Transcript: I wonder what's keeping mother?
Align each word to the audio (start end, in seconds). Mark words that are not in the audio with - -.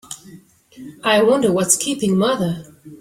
I 1.03 1.21
wonder 1.21 1.51
what's 1.51 1.77
keeping 1.77 2.17
mother? 2.17 2.65